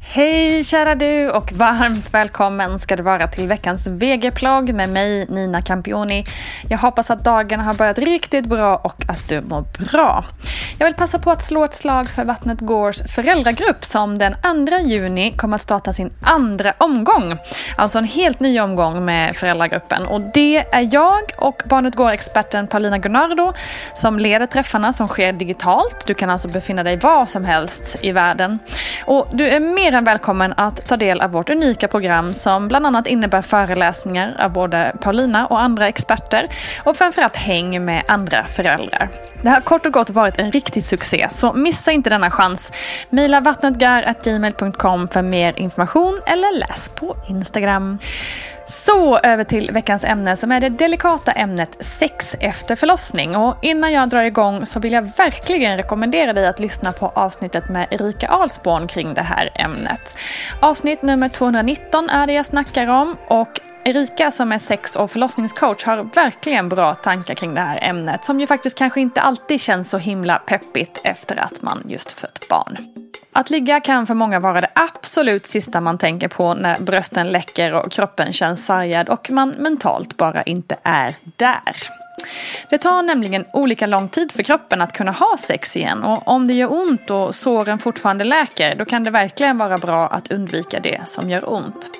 Hej 0.00 0.64
kära 0.64 0.94
du 0.94 1.30
och 1.30 1.52
varmt 1.52 2.14
välkommen 2.14 2.78
ska 2.78 2.96
du 2.96 3.02
vara 3.02 3.28
till 3.28 3.46
veckans 3.46 3.86
VG-plogg 3.86 4.74
med 4.74 4.88
mig 4.88 5.26
Nina 5.28 5.62
Campioni. 5.62 6.24
Jag 6.68 6.78
hoppas 6.78 7.10
att 7.10 7.24
dagen 7.24 7.60
har 7.60 7.74
börjat 7.74 7.98
riktigt 7.98 8.46
bra 8.46 8.76
och 8.76 9.04
att 9.08 9.28
du 9.28 9.40
mår 9.40 9.64
bra. 9.92 10.24
Jag 10.78 10.86
vill 10.86 10.94
passa 10.94 11.18
på 11.18 11.30
att 11.30 11.44
slå 11.44 11.64
ett 11.64 11.74
slag 11.74 12.10
för 12.10 12.24
Vattnet 12.24 12.60
Gårds 12.60 13.02
föräldragrupp 13.14 13.84
som 13.84 14.18
den 14.18 14.34
2 14.68 14.78
juni 14.78 15.32
kommer 15.32 15.54
att 15.54 15.60
starta 15.60 15.92
sin 15.92 16.12
andra 16.22 16.74
omgång. 16.78 17.38
Alltså 17.76 17.98
en 17.98 18.04
helt 18.04 18.40
ny 18.40 18.60
omgång 18.60 19.04
med 19.04 19.36
föräldragruppen. 19.36 20.06
Och 20.06 20.20
det 20.34 20.56
är 20.56 20.88
jag 20.92 21.22
och 21.38 21.62
Barnet 21.64 21.94
Går-experten 21.94 22.66
Paulina 22.66 22.98
Gunnardo 22.98 23.52
som 23.94 24.18
leder 24.18 24.46
träffarna 24.46 24.92
som 24.92 25.08
sker 25.08 25.32
digitalt. 25.32 26.06
Du 26.06 26.14
kan 26.14 26.30
alltså 26.30 26.48
befinna 26.48 26.82
dig 26.82 26.96
var 26.96 27.26
som 27.26 27.44
helst 27.44 27.96
i 28.00 28.12
världen. 28.12 28.58
Och 29.06 29.28
du 29.32 29.48
är 29.48 29.60
mer 29.90 29.98
än 29.98 30.04
välkommen 30.04 30.54
att 30.56 30.86
ta 30.86 30.96
del 30.96 31.20
av 31.20 31.30
vårt 31.30 31.50
unika 31.50 31.88
program 31.88 32.34
som 32.34 32.68
bland 32.68 32.86
annat 32.86 33.06
innebär 33.06 33.42
föreläsningar 33.42 34.36
av 34.38 34.52
både 34.52 34.96
Paulina 35.00 35.46
och 35.46 35.60
andra 35.60 35.88
experter 35.88 36.48
och 36.84 36.96
framförallt 36.96 37.36
häng 37.36 37.84
med 37.84 38.04
andra 38.08 38.46
föräldrar. 38.46 39.08
Det 39.42 39.48
har 39.48 39.60
kort 39.60 39.86
och 39.86 39.92
gott 39.92 40.10
varit 40.10 40.38
en 40.38 40.52
riktig 40.52 40.84
succé, 40.84 41.26
så 41.30 41.52
missa 41.52 41.92
inte 41.92 42.10
denna 42.10 42.30
chans. 42.30 42.72
Mila 43.10 43.40
vattnetgar.gmail.com 43.40 45.08
för 45.08 45.22
mer 45.22 45.58
information 45.58 46.20
eller 46.26 46.58
läs 46.58 46.88
på 46.88 47.16
Instagram. 47.28 47.98
Så 48.68 49.18
över 49.18 49.44
till 49.44 49.70
veckans 49.72 50.04
ämne 50.04 50.36
som 50.36 50.52
är 50.52 50.60
det 50.60 50.68
delikata 50.68 51.32
ämnet 51.32 51.76
sex 51.80 52.36
efter 52.40 52.76
förlossning. 52.76 53.36
Och 53.36 53.56
innan 53.62 53.92
jag 53.92 54.08
drar 54.08 54.22
igång 54.22 54.66
så 54.66 54.80
vill 54.80 54.92
jag 54.92 55.10
verkligen 55.16 55.76
rekommendera 55.76 56.32
dig 56.32 56.46
att 56.46 56.60
lyssna 56.60 56.92
på 56.92 57.12
avsnittet 57.14 57.68
med 57.68 57.88
Erika 57.90 58.26
Alsborn 58.26 58.86
kring 58.86 59.14
det 59.14 59.22
här 59.22 59.50
ämnet. 59.54 60.16
Avsnitt 60.60 61.02
nummer 61.02 61.28
219 61.28 62.10
är 62.10 62.26
det 62.26 62.32
jag 62.32 62.46
snackar 62.46 62.86
om 62.86 63.16
och 63.28 63.60
Erika 63.84 64.30
som 64.30 64.52
är 64.52 64.58
sex 64.58 64.96
och 64.96 65.10
förlossningscoach 65.10 65.84
har 65.84 66.02
verkligen 66.14 66.68
bra 66.68 66.94
tankar 66.94 67.34
kring 67.34 67.54
det 67.54 67.60
här 67.60 67.78
ämnet 67.82 68.24
som 68.24 68.40
ju 68.40 68.46
faktiskt 68.46 68.78
kanske 68.78 69.00
inte 69.00 69.20
alltid 69.20 69.60
känns 69.60 69.90
så 69.90 69.98
himla 69.98 70.38
peppigt 70.38 71.00
efter 71.04 71.36
att 71.36 71.62
man 71.62 71.82
just 71.86 72.20
fött 72.20 72.48
barn. 72.48 72.76
Att 73.38 73.50
ligga 73.50 73.80
kan 73.80 74.06
för 74.06 74.14
många 74.14 74.40
vara 74.40 74.60
det 74.60 74.70
absolut 74.72 75.46
sista 75.46 75.80
man 75.80 75.98
tänker 75.98 76.28
på 76.28 76.54
när 76.54 76.80
brösten 76.80 77.30
läcker 77.30 77.72
och 77.72 77.92
kroppen 77.92 78.32
känns 78.32 78.66
sargad 78.66 79.08
och 79.08 79.30
man 79.30 79.48
mentalt 79.50 80.16
bara 80.16 80.42
inte 80.42 80.76
är 80.82 81.14
där. 81.36 81.88
Det 82.70 82.78
tar 82.78 83.02
nämligen 83.02 83.44
olika 83.52 83.86
lång 83.86 84.08
tid 84.08 84.32
för 84.32 84.42
kroppen 84.42 84.82
att 84.82 84.92
kunna 84.92 85.12
ha 85.12 85.36
sex 85.38 85.76
igen 85.76 86.02
och 86.02 86.28
om 86.28 86.46
det 86.46 86.54
gör 86.54 86.72
ont 86.72 87.10
och 87.10 87.34
såren 87.34 87.78
fortfarande 87.78 88.24
läker 88.24 88.74
då 88.74 88.84
kan 88.84 89.04
det 89.04 89.10
verkligen 89.10 89.58
vara 89.58 89.78
bra 89.78 90.06
att 90.06 90.32
undvika 90.32 90.80
det 90.80 91.08
som 91.08 91.30
gör 91.30 91.52
ont. 91.52 91.90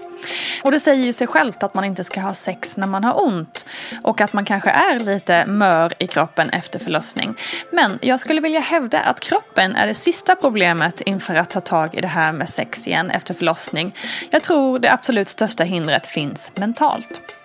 Och 0.63 0.71
det 0.71 0.81
säger 0.81 1.05
ju 1.05 1.13
sig 1.13 1.27
självt 1.27 1.63
att 1.63 1.75
man 1.75 1.85
inte 1.85 2.05
ska 2.05 2.21
ha 2.21 2.35
sex 2.35 2.77
när 2.77 2.87
man 2.87 3.05
har 3.05 3.25
ont. 3.25 3.65
Och 4.03 4.21
att 4.21 4.33
man 4.33 4.45
kanske 4.45 4.71
är 4.71 4.99
lite 4.99 5.47
mör 5.47 5.93
i 5.99 6.07
kroppen 6.07 6.51
efter 6.51 6.79
förlossning. 6.79 7.35
Men 7.71 7.99
jag 8.03 8.21
skulle 8.21 8.41
vilja 8.41 8.61
hävda 8.61 9.01
att 9.01 9.21
kroppen 9.21 9.77
är 9.77 9.87
det 9.87 9.95
sista 9.95 10.37
problemet 10.37 11.01
inför 11.01 11.35
att 11.35 11.51
ta 11.51 11.61
tag 11.61 11.95
i 11.95 12.01
det 12.01 12.09
här 12.09 12.33
med 12.33 12.49
sex 12.49 12.87
igen 12.87 13.11
efter 13.11 13.35
förlossning. 13.35 13.95
Jag 14.31 14.43
tror 14.43 14.79
det 14.79 14.93
absolut 14.93 15.29
största 15.29 15.65
hindret 15.65 16.07
finns 16.07 16.51
mentalt. 16.55 17.38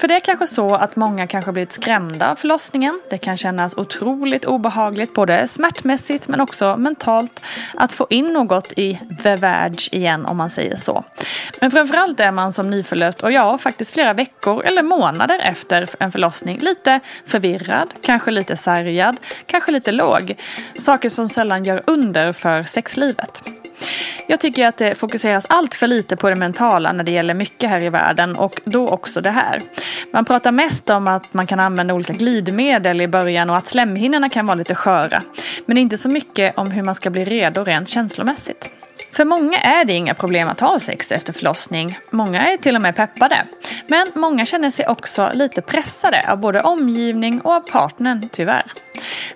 För 0.00 0.08
det 0.08 0.14
är 0.14 0.20
kanske 0.20 0.46
så 0.46 0.74
att 0.74 0.96
många 0.96 1.26
kanske 1.26 1.52
blivit 1.52 1.72
skrämda 1.72 2.30
av 2.30 2.36
förlossningen. 2.36 3.00
Det 3.10 3.18
kan 3.18 3.36
kännas 3.36 3.76
otroligt 3.76 4.44
obehagligt, 4.44 5.14
både 5.14 5.48
smärtmässigt 5.48 6.28
men 6.28 6.40
också 6.40 6.76
mentalt, 6.76 7.44
att 7.74 7.92
få 7.92 8.06
in 8.10 8.32
något 8.32 8.72
i 8.76 8.98
the 9.22 9.36
vag 9.36 9.74
igen 9.90 10.26
om 10.26 10.36
man 10.36 10.50
säger 10.50 10.76
så. 10.76 11.04
Men 11.60 11.70
framförallt 11.70 12.20
är 12.20 12.32
man 12.32 12.52
som 12.52 12.70
nyförlöst 12.70 13.22
och 13.22 13.32
ja, 13.32 13.58
faktiskt 13.58 13.94
flera 13.94 14.12
veckor 14.12 14.64
eller 14.64 14.82
månader 14.82 15.38
efter 15.38 15.88
en 15.98 16.12
förlossning 16.12 16.58
lite 16.58 17.00
förvirrad, 17.26 17.94
kanske 18.02 18.30
lite 18.30 18.56
sargad, 18.56 19.16
kanske 19.46 19.72
lite 19.72 19.92
låg. 19.92 20.36
Saker 20.74 21.08
som 21.08 21.28
sällan 21.28 21.64
gör 21.64 21.82
under 21.86 22.32
för 22.32 22.64
sexlivet. 22.64 23.42
Jag 24.26 24.40
tycker 24.40 24.66
att 24.66 24.76
det 24.76 24.94
fokuseras 24.94 25.46
allt 25.48 25.74
för 25.74 25.86
lite 25.86 26.16
på 26.16 26.30
det 26.30 26.36
mentala 26.36 26.92
när 26.92 27.04
det 27.04 27.12
gäller 27.12 27.34
mycket 27.34 27.70
här 27.70 27.84
i 27.84 27.90
världen 27.90 28.36
och 28.36 28.60
då 28.64 28.88
också 28.88 29.20
det 29.20 29.30
här. 29.30 29.62
Man 30.12 30.24
pratar 30.24 30.52
mest 30.52 30.90
om 30.90 31.08
att 31.08 31.34
man 31.34 31.46
kan 31.46 31.60
använda 31.60 31.94
olika 31.94 32.12
glidmedel 32.12 33.00
i 33.00 33.08
början 33.08 33.50
och 33.50 33.56
att 33.56 33.68
slemhinnorna 33.68 34.28
kan 34.28 34.46
vara 34.46 34.54
lite 34.54 34.74
sköra. 34.74 35.22
Men 35.66 35.78
inte 35.78 35.98
så 35.98 36.08
mycket 36.08 36.58
om 36.58 36.70
hur 36.70 36.82
man 36.82 36.94
ska 36.94 37.10
bli 37.10 37.24
redo 37.24 37.64
rent 37.64 37.88
känslomässigt. 37.88 38.70
För 39.14 39.24
många 39.24 39.60
är 39.60 39.84
det 39.84 39.92
inga 39.92 40.14
problem 40.14 40.48
att 40.48 40.60
ha 40.60 40.78
sex 40.78 41.12
efter 41.12 41.32
förlossning. 41.32 41.98
Många 42.10 42.46
är 42.46 42.56
till 42.56 42.76
och 42.76 42.82
med 42.82 42.96
peppade. 42.96 43.44
Men 43.86 44.06
många 44.14 44.46
känner 44.46 44.70
sig 44.70 44.86
också 44.86 45.30
lite 45.34 45.62
pressade 45.62 46.30
av 46.30 46.38
både 46.38 46.60
omgivning 46.60 47.40
och 47.40 47.52
av 47.52 47.60
partnern, 47.60 48.28
tyvärr. 48.32 48.72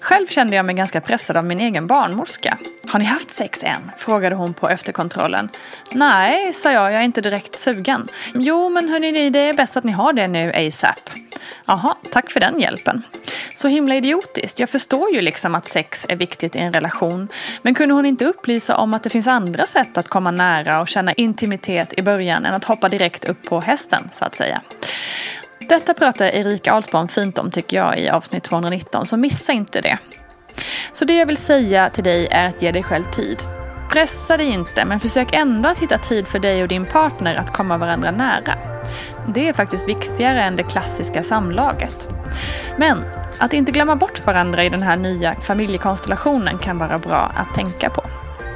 Själv 0.00 0.26
kände 0.26 0.56
jag 0.56 0.64
mig 0.64 0.74
ganska 0.74 1.00
pressad 1.00 1.36
av 1.36 1.44
min 1.44 1.60
egen 1.60 1.86
barnmorska. 1.86 2.58
Har 2.88 2.98
ni 2.98 3.04
haft 3.04 3.30
sex 3.30 3.64
än? 3.64 3.90
frågade 3.96 4.36
hon 4.36 4.54
på 4.54 4.68
efterkontrollen. 4.68 5.48
Nej, 5.92 6.52
sa 6.52 6.72
jag, 6.72 6.92
jag 6.92 7.00
är 7.00 7.04
inte 7.04 7.20
direkt 7.20 7.58
sugen. 7.58 8.08
Jo, 8.34 8.68
men 8.68 8.88
hörni, 8.88 9.30
det 9.30 9.38
är 9.38 9.54
bäst 9.54 9.76
att 9.76 9.84
ni 9.84 9.92
har 9.92 10.12
det 10.12 10.28
nu 10.28 10.52
ASAP. 10.52 11.10
Jaha, 11.66 11.96
tack 12.12 12.30
för 12.30 12.40
den 12.40 12.60
hjälpen. 12.60 13.02
Så 13.54 13.68
himla 13.68 13.94
idiotiskt. 13.94 14.58
Jag 14.58 14.70
förstår 14.70 15.14
ju 15.14 15.20
liksom 15.20 15.54
att 15.54 15.68
sex 15.68 16.06
är 16.08 16.16
viktigt 16.16 16.56
i 16.56 16.58
en 16.58 16.72
relation. 16.72 17.28
Men 17.62 17.74
kunde 17.74 17.94
hon 17.94 18.06
inte 18.06 18.24
upplysa 18.24 18.76
om 18.76 18.94
att 18.94 19.02
det 19.02 19.10
finns 19.10 19.26
andra 19.26 19.66
sätt 19.66 19.98
att 19.98 20.08
komma 20.08 20.30
nära 20.30 20.80
och 20.80 20.88
känna 20.88 21.12
intimitet 21.12 21.94
i 21.96 22.02
början 22.02 22.46
än 22.46 22.54
att 22.54 22.64
hoppa 22.64 22.88
direkt 22.88 23.24
upp 23.24 23.42
på 23.42 23.60
hästen, 23.60 24.08
så 24.12 24.24
att 24.24 24.34
säga. 24.34 24.62
Detta 25.68 25.94
pratar 25.94 26.26
Erika 26.26 26.72
Alsbaum 26.72 27.08
fint 27.08 27.38
om 27.38 27.50
tycker 27.50 27.76
jag 27.76 27.98
i 27.98 28.08
avsnitt 28.08 28.44
219, 28.44 29.06
så 29.06 29.16
missa 29.16 29.52
inte 29.52 29.80
det. 29.80 29.98
Så 30.92 31.04
det 31.04 31.16
jag 31.16 31.26
vill 31.26 31.36
säga 31.36 31.90
till 31.90 32.04
dig 32.04 32.28
är 32.30 32.48
att 32.48 32.62
ge 32.62 32.72
dig 32.72 32.82
själv 32.82 33.10
tid. 33.10 33.38
Pressa 33.90 34.36
dig 34.36 34.46
inte, 34.46 34.84
men 34.84 35.00
försök 35.00 35.34
ändå 35.34 35.68
att 35.68 35.78
hitta 35.78 35.98
tid 35.98 36.26
för 36.26 36.38
dig 36.38 36.62
och 36.62 36.68
din 36.68 36.86
partner 36.86 37.34
att 37.34 37.52
komma 37.52 37.78
varandra 37.78 38.10
nära. 38.10 38.67
Det 39.26 39.48
är 39.48 39.52
faktiskt 39.52 39.88
viktigare 39.88 40.42
än 40.42 40.56
det 40.56 40.62
klassiska 40.62 41.22
samlaget. 41.22 42.08
Men 42.76 43.04
att 43.38 43.52
inte 43.52 43.72
glömma 43.72 43.96
bort 43.96 44.26
varandra 44.26 44.64
i 44.64 44.68
den 44.68 44.82
här 44.82 44.96
nya 44.96 45.34
familjekonstellationen 45.40 46.58
kan 46.58 46.78
vara 46.78 46.98
bra 46.98 47.32
att 47.34 47.54
tänka 47.54 47.90
på. 47.90 48.04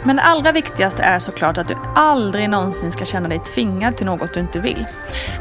Men 0.04 0.16
det 0.16 0.22
allra 0.22 0.52
viktigaste 0.52 1.02
är 1.02 1.18
såklart 1.18 1.58
att 1.58 1.68
du 1.68 1.76
aldrig 1.96 2.50
någonsin 2.50 2.92
ska 2.92 3.04
känna 3.04 3.28
dig 3.28 3.38
tvingad 3.38 3.96
till 3.96 4.06
något 4.06 4.34
du 4.34 4.40
inte 4.40 4.60
vill. 4.60 4.86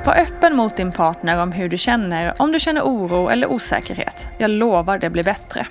Var 0.06 0.16
öppen 0.16 0.56
mot 0.56 0.78
din 0.78 0.92
partner 0.92 1.42
om 1.44 1.51
hur 1.51 1.69
du 1.69 1.77
känner, 1.77 2.34
om 2.42 2.51
du 2.51 2.60
känner 2.60 2.81
oro 2.81 3.30
eller 3.30 3.51
osäkerhet. 3.51 4.27
Jag 4.38 4.50
lovar 4.50 4.98
det 4.98 5.10
blir 5.10 5.24
bättre. 5.24 5.68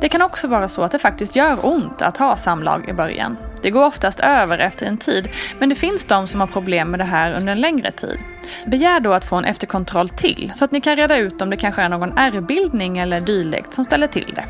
Det 0.00 0.08
kan 0.08 0.22
också 0.22 0.48
vara 0.48 0.68
så 0.68 0.82
att 0.82 0.92
det 0.92 0.98
faktiskt 0.98 1.36
gör 1.36 1.66
ont 1.66 2.02
att 2.02 2.16
ha 2.16 2.36
samlag 2.36 2.88
i 2.88 2.92
början. 2.92 3.36
Det 3.64 3.70
går 3.70 3.84
oftast 3.84 4.20
över 4.20 4.58
efter 4.58 4.86
en 4.86 4.96
tid, 4.96 5.28
men 5.58 5.68
det 5.68 5.74
finns 5.74 6.04
de 6.04 6.26
som 6.26 6.40
har 6.40 6.46
problem 6.46 6.90
med 6.90 7.00
det 7.00 7.04
här 7.04 7.36
under 7.38 7.52
en 7.52 7.60
längre 7.60 7.90
tid. 7.90 8.18
Begär 8.66 9.00
då 9.00 9.12
att 9.12 9.24
få 9.24 9.36
en 9.36 9.44
efterkontroll 9.44 10.08
till, 10.08 10.52
så 10.54 10.64
att 10.64 10.72
ni 10.72 10.80
kan 10.80 10.96
reda 10.96 11.16
ut 11.16 11.42
om 11.42 11.50
det 11.50 11.56
kanske 11.56 11.82
är 11.82 11.88
någon 11.88 12.18
ärrbildning 12.18 12.98
eller 12.98 13.20
dylikt 13.20 13.74
som 13.74 13.84
ställer 13.84 14.06
till 14.06 14.32
det. 14.36 14.44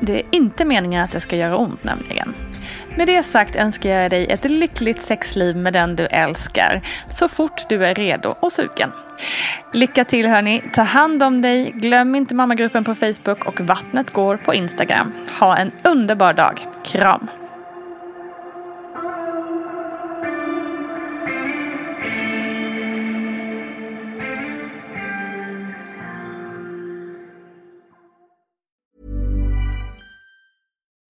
Det 0.00 0.18
är 0.18 0.22
inte 0.30 0.64
meningen 0.64 1.04
att 1.04 1.10
det 1.10 1.20
ska 1.20 1.36
göra 1.36 1.56
ont 1.56 1.84
nämligen. 1.84 2.34
Med 2.96 3.06
det 3.06 3.22
sagt 3.22 3.56
önskar 3.56 3.90
jag 3.90 4.10
dig 4.10 4.26
ett 4.26 4.44
lyckligt 4.44 5.02
sexliv 5.02 5.56
med 5.56 5.72
den 5.72 5.96
du 5.96 6.06
älskar, 6.06 6.82
så 7.10 7.28
fort 7.28 7.68
du 7.68 7.86
är 7.86 7.94
redo 7.94 8.34
och 8.40 8.52
sugen. 8.52 8.92
Lycka 9.72 10.04
till 10.04 10.26
hörni, 10.26 10.62
ta 10.74 10.82
hand 10.82 11.22
om 11.22 11.42
dig, 11.42 11.72
glöm 11.74 12.14
inte 12.14 12.34
mammagruppen 12.34 12.84
på 12.84 12.94
Facebook 12.94 13.44
och 13.44 13.60
Vattnet 13.60 14.10
går 14.10 14.36
på 14.36 14.54
Instagram. 14.54 15.12
Ha 15.40 15.56
en 15.56 15.70
underbar 15.84 16.32
dag, 16.32 16.66
kram! 16.84 17.28